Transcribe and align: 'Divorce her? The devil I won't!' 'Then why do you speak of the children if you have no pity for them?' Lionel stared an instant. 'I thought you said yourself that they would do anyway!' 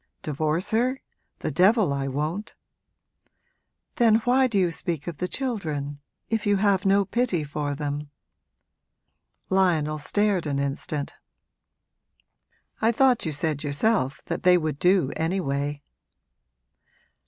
'Divorce 0.23 0.71
her? 0.71 0.99
The 1.41 1.51
devil 1.51 1.93
I 1.93 2.07
won't!' 2.07 2.55
'Then 3.97 4.15
why 4.25 4.47
do 4.47 4.57
you 4.57 4.71
speak 4.71 5.05
of 5.05 5.17
the 5.17 5.27
children 5.27 5.99
if 6.27 6.47
you 6.47 6.57
have 6.57 6.87
no 6.87 7.05
pity 7.05 7.43
for 7.43 7.75
them?' 7.75 8.09
Lionel 9.51 9.99
stared 9.99 10.47
an 10.47 10.57
instant. 10.57 11.13
'I 12.81 12.91
thought 12.93 13.27
you 13.27 13.31
said 13.31 13.63
yourself 13.63 14.23
that 14.25 14.41
they 14.41 14.57
would 14.57 14.79
do 14.79 15.11
anyway!' 15.15 15.83